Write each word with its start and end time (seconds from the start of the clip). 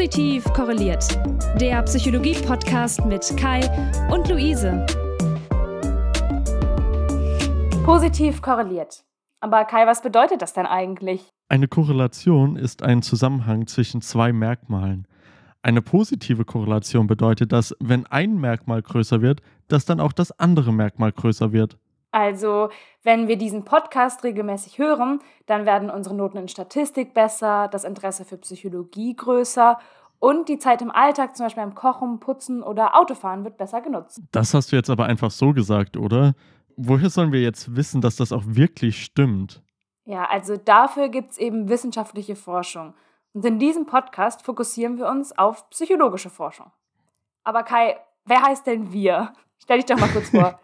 Positiv 0.00 0.44
korreliert. 0.54 1.04
Der 1.60 1.82
Psychologie-Podcast 1.82 3.04
mit 3.04 3.36
Kai 3.36 3.60
und 4.10 4.26
Luise. 4.30 4.86
Positiv 7.84 8.40
korreliert. 8.40 9.04
Aber 9.40 9.66
Kai, 9.66 9.86
was 9.86 10.00
bedeutet 10.00 10.40
das 10.40 10.54
denn 10.54 10.64
eigentlich? 10.64 11.28
Eine 11.50 11.68
Korrelation 11.68 12.56
ist 12.56 12.82
ein 12.82 13.02
Zusammenhang 13.02 13.66
zwischen 13.66 14.00
zwei 14.00 14.32
Merkmalen. 14.32 15.06
Eine 15.60 15.82
positive 15.82 16.46
Korrelation 16.46 17.06
bedeutet, 17.06 17.52
dass 17.52 17.76
wenn 17.78 18.06
ein 18.06 18.40
Merkmal 18.40 18.80
größer 18.80 19.20
wird, 19.20 19.42
dass 19.68 19.84
dann 19.84 20.00
auch 20.00 20.14
das 20.14 20.32
andere 20.32 20.72
Merkmal 20.72 21.12
größer 21.12 21.52
wird. 21.52 21.76
Also, 22.10 22.70
wenn 23.02 23.28
wir 23.28 23.36
diesen 23.36 23.64
Podcast 23.64 24.24
regelmäßig 24.24 24.78
hören, 24.78 25.20
dann 25.46 25.64
werden 25.64 25.90
unsere 25.90 26.14
Noten 26.14 26.38
in 26.38 26.48
Statistik 26.48 27.14
besser, 27.14 27.68
das 27.68 27.84
Interesse 27.84 28.24
für 28.24 28.36
Psychologie 28.38 29.14
größer 29.14 29.78
und 30.18 30.48
die 30.48 30.58
Zeit 30.58 30.82
im 30.82 30.90
Alltag, 30.90 31.36
zum 31.36 31.46
Beispiel 31.46 31.62
beim 31.62 31.74
Kochen, 31.74 32.20
Putzen 32.20 32.62
oder 32.62 32.98
Autofahren, 32.98 33.44
wird 33.44 33.56
besser 33.56 33.80
genutzt. 33.80 34.20
Das 34.32 34.54
hast 34.54 34.70
du 34.70 34.76
jetzt 34.76 34.90
aber 34.90 35.06
einfach 35.06 35.30
so 35.30 35.52
gesagt, 35.52 35.96
oder? 35.96 36.34
Woher 36.76 37.10
sollen 37.10 37.32
wir 37.32 37.40
jetzt 37.40 37.74
wissen, 37.74 38.00
dass 38.00 38.16
das 38.16 38.32
auch 38.32 38.42
wirklich 38.44 39.02
stimmt? 39.02 39.62
Ja, 40.04 40.24
also 40.24 40.56
dafür 40.56 41.08
gibt 41.08 41.32
es 41.32 41.38
eben 41.38 41.68
wissenschaftliche 41.68 42.36
Forschung. 42.36 42.94
Und 43.32 43.44
in 43.44 43.58
diesem 43.58 43.86
Podcast 43.86 44.42
fokussieren 44.42 44.98
wir 44.98 45.06
uns 45.06 45.36
auf 45.36 45.70
psychologische 45.70 46.30
Forschung. 46.30 46.70
Aber 47.44 47.62
Kai, 47.62 47.96
wer 48.24 48.42
heißt 48.42 48.66
denn 48.66 48.92
wir? 48.92 49.32
Stell 49.62 49.78
dich 49.78 49.86
doch 49.86 49.98
mal 49.98 50.08
kurz 50.08 50.28
vor. 50.30 50.58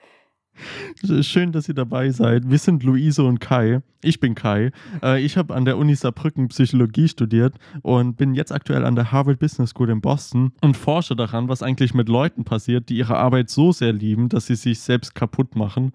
Schön, 1.23 1.53
dass 1.53 1.69
ihr 1.69 1.75
dabei 1.75 2.11
seid. 2.11 2.49
Wir 2.51 2.59
sind 2.59 2.83
Luise 2.83 3.25
und 3.25 3.41
Kai. 3.41 3.83
Ich 4.03 4.21
bin 4.21 4.35
Kai. 4.35 4.71
Äh, 5.03 5.23
ich 5.23 5.37
habe 5.37 5.55
an 5.55 5.65
der 5.65 5.79
Uni 5.79 5.95
Saarbrücken 5.95 6.49
Psychologie 6.49 7.09
studiert 7.09 7.55
und 7.83 8.17
bin 8.17 8.35
jetzt 8.35 8.53
aktuell 8.53 8.85
an 8.85 8.95
der 8.95 9.13
Harvard 9.13 9.39
Business 9.39 9.71
School 9.71 9.91
in 9.91 10.01
Boston 10.01 10.53
und 10.61 10.77
forsche 10.77 11.17
daran, 11.17 11.49
was 11.49 11.63
eigentlich 11.63 11.95
mit 11.95 12.09
Leuten 12.09 12.45
passiert, 12.45 12.89
die 12.89 12.99
ihre 12.99 13.17
Arbeit 13.17 13.51
so 13.51 13.73
sehr 13.73 13.93
lieben, 13.93 14.29
dass 14.29 14.47
sie 14.47 14.55
sich 14.55 14.81
selbst 14.81 15.15
kaputt 15.15 15.57
machen 15.57 15.93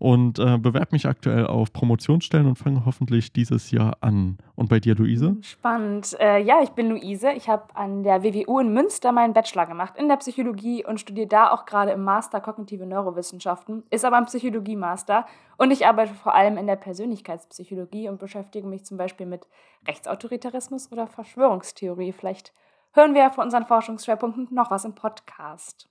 und 0.00 0.38
äh, 0.38 0.56
bewerbe 0.56 0.88
mich 0.92 1.06
aktuell 1.06 1.46
auf 1.46 1.74
Promotionsstellen 1.74 2.46
und 2.46 2.56
fange 2.56 2.86
hoffentlich 2.86 3.34
dieses 3.34 3.70
Jahr 3.70 3.98
an. 4.00 4.38
Und 4.56 4.70
bei 4.70 4.80
dir, 4.80 4.94
Luise? 4.94 5.36
Spannend. 5.42 6.16
Äh, 6.18 6.42
ja, 6.42 6.62
ich 6.62 6.70
bin 6.70 6.88
Luise. 6.88 7.32
Ich 7.32 7.50
habe 7.50 7.64
an 7.76 8.02
der 8.02 8.24
WWU 8.24 8.60
in 8.60 8.72
Münster 8.72 9.12
meinen 9.12 9.34
Bachelor 9.34 9.66
gemacht 9.66 9.94
in 9.98 10.08
der 10.08 10.16
Psychologie 10.16 10.84
und 10.86 10.98
studiere 11.00 11.26
da 11.26 11.50
auch 11.50 11.66
gerade 11.66 11.92
im 11.92 12.02
Master 12.02 12.40
Kognitive 12.40 12.86
Neurowissenschaften, 12.86 13.82
ist 13.90 14.06
aber 14.06 14.16
ein 14.16 14.24
Psychologie-Master. 14.24 15.26
Und 15.58 15.70
ich 15.70 15.86
arbeite 15.86 16.14
vor 16.14 16.34
allem 16.34 16.56
in 16.56 16.66
der 16.66 16.76
Persönlichkeitspsychologie 16.76 18.08
und 18.08 18.18
beschäftige 18.18 18.66
mich 18.66 18.86
zum 18.86 18.96
Beispiel 18.96 19.26
mit 19.26 19.46
Rechtsautoritarismus 19.86 20.90
oder 20.90 21.08
Verschwörungstheorie. 21.08 22.12
Vielleicht 22.12 22.54
hören 22.92 23.12
wir 23.12 23.20
ja 23.20 23.30
von 23.30 23.44
unseren 23.44 23.66
Forschungsschwerpunkten 23.66 24.48
noch 24.50 24.70
was 24.70 24.86
im 24.86 24.94
Podcast. 24.94 25.90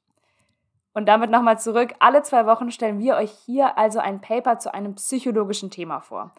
Und 0.93 1.07
damit 1.07 1.29
nochmal 1.29 1.59
zurück. 1.59 1.93
Alle 1.99 2.23
zwei 2.23 2.45
Wochen 2.45 2.71
stellen 2.71 2.99
wir 2.99 3.15
euch 3.15 3.31
hier 3.45 3.77
also 3.77 3.99
ein 3.99 4.21
Paper 4.21 4.59
zu 4.59 4.73
einem 4.73 4.95
psychologischen 4.95 5.69
Thema 5.69 5.99
vor. 5.99 6.33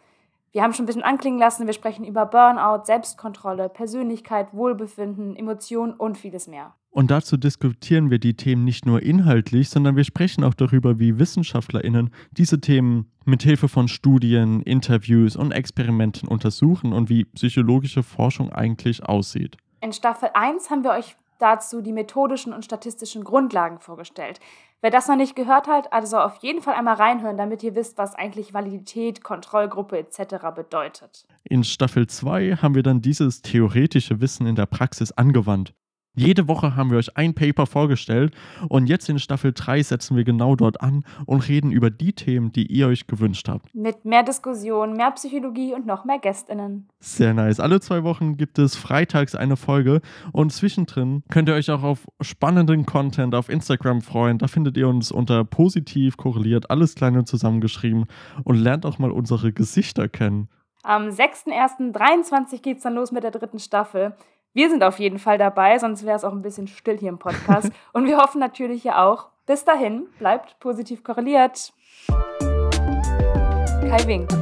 Wir 0.52 0.62
haben 0.62 0.72
schon 0.72 0.82
ein 0.82 0.86
bisschen 0.86 1.04
anklingen 1.04 1.38
lassen, 1.38 1.66
wir 1.66 1.72
sprechen 1.72 2.04
über 2.04 2.26
Burnout, 2.26 2.84
Selbstkontrolle, 2.84 3.68
Persönlichkeit, 3.68 4.52
Wohlbefinden, 4.52 5.36
Emotionen 5.36 5.94
und 5.94 6.18
vieles 6.18 6.48
mehr. 6.48 6.74
Und 6.90 7.12
dazu 7.12 7.36
diskutieren 7.36 8.10
wir 8.10 8.18
die 8.18 8.34
Themen 8.34 8.64
nicht 8.64 8.84
nur 8.84 9.00
inhaltlich, 9.00 9.70
sondern 9.70 9.94
wir 9.94 10.02
sprechen 10.02 10.42
auch 10.42 10.54
darüber, 10.54 10.98
wie 10.98 11.20
WissenschaftlerInnen 11.20 12.12
diese 12.32 12.60
Themen 12.60 13.12
mithilfe 13.24 13.68
von 13.68 13.86
Studien, 13.86 14.60
Interviews 14.62 15.36
und 15.36 15.52
Experimenten 15.52 16.28
untersuchen 16.28 16.92
und 16.92 17.08
wie 17.08 17.26
psychologische 17.26 18.02
Forschung 18.02 18.52
eigentlich 18.52 19.04
aussieht. 19.04 19.56
In 19.80 19.92
Staffel 19.92 20.30
1 20.34 20.68
haben 20.70 20.82
wir 20.82 20.90
euch 20.90 21.16
dazu 21.40 21.80
die 21.80 21.92
methodischen 21.92 22.52
und 22.52 22.64
statistischen 22.64 23.24
Grundlagen 23.24 23.78
vorgestellt. 23.78 24.40
Wer 24.82 24.90
das 24.90 25.08
noch 25.08 25.16
nicht 25.16 25.36
gehört 25.36 25.66
hat, 25.66 25.92
also 25.92 26.18
auf 26.18 26.36
jeden 26.36 26.62
Fall 26.62 26.74
einmal 26.74 26.94
reinhören, 26.94 27.36
damit 27.36 27.62
ihr 27.62 27.74
wisst, 27.74 27.98
was 27.98 28.14
eigentlich 28.14 28.54
Validität, 28.54 29.22
Kontrollgruppe 29.22 29.98
etc. 29.98 30.36
bedeutet. 30.54 31.26
In 31.44 31.64
Staffel 31.64 32.06
2 32.06 32.56
haben 32.62 32.74
wir 32.74 32.82
dann 32.82 33.02
dieses 33.02 33.42
theoretische 33.42 34.22
Wissen 34.22 34.46
in 34.46 34.54
der 34.54 34.66
Praxis 34.66 35.12
angewandt. 35.12 35.74
Jede 36.16 36.48
Woche 36.48 36.74
haben 36.74 36.90
wir 36.90 36.98
euch 36.98 37.16
ein 37.16 37.34
Paper 37.34 37.66
vorgestellt 37.66 38.34
und 38.68 38.88
jetzt 38.88 39.08
in 39.08 39.20
Staffel 39.20 39.52
3 39.54 39.82
setzen 39.82 40.16
wir 40.16 40.24
genau 40.24 40.56
dort 40.56 40.80
an 40.80 41.04
und 41.24 41.48
reden 41.48 41.70
über 41.70 41.88
die 41.88 42.12
Themen, 42.12 42.50
die 42.50 42.66
ihr 42.66 42.88
euch 42.88 43.06
gewünscht 43.06 43.48
habt. 43.48 43.72
Mit 43.74 44.04
mehr 44.04 44.24
Diskussion, 44.24 44.94
mehr 44.94 45.12
Psychologie 45.12 45.72
und 45.72 45.86
noch 45.86 46.04
mehr 46.04 46.18
Gästinnen. 46.18 46.88
Sehr 46.98 47.32
nice. 47.32 47.60
Alle 47.60 47.80
zwei 47.80 48.02
Wochen 48.02 48.36
gibt 48.36 48.58
es 48.58 48.74
freitags 48.74 49.36
eine 49.36 49.56
Folge 49.56 50.00
und 50.32 50.52
zwischendrin 50.52 51.22
könnt 51.30 51.48
ihr 51.48 51.54
euch 51.54 51.70
auch 51.70 51.84
auf 51.84 52.06
spannenden 52.20 52.86
Content 52.86 53.36
auf 53.36 53.48
Instagram 53.48 54.02
freuen. 54.02 54.38
Da 54.38 54.48
findet 54.48 54.76
ihr 54.76 54.88
uns 54.88 55.12
unter 55.12 55.44
positiv 55.44 56.16
korreliert, 56.16 56.70
alles 56.70 56.96
klein 56.96 57.16
und 57.16 57.28
zusammengeschrieben 57.28 58.06
und 58.42 58.56
lernt 58.56 58.84
auch 58.84 58.98
mal 58.98 59.12
unsere 59.12 59.52
Gesichter 59.52 60.08
kennen. 60.08 60.48
Am 60.82 61.08
6.1.23 61.08 62.62
geht 62.62 62.78
es 62.78 62.82
dann 62.82 62.94
los 62.94 63.12
mit 63.12 63.22
der 63.22 63.30
dritten 63.30 63.58
Staffel. 63.58 64.14
Wir 64.52 64.68
sind 64.68 64.82
auf 64.82 64.98
jeden 64.98 65.20
Fall 65.20 65.38
dabei, 65.38 65.78
sonst 65.78 66.04
wäre 66.04 66.16
es 66.16 66.24
auch 66.24 66.32
ein 66.32 66.42
bisschen 66.42 66.66
still 66.66 66.98
hier 66.98 67.10
im 67.10 67.18
Podcast. 67.18 67.70
Und 67.92 68.06
wir 68.06 68.18
hoffen 68.18 68.40
natürlich 68.40 68.82
ja 68.82 69.04
auch. 69.04 69.28
Bis 69.46 69.64
dahin, 69.64 70.06
bleibt 70.18 70.58
positiv 70.58 71.04
korreliert. 71.04 71.72
Kai 72.08 74.06
winkt. 74.06 74.36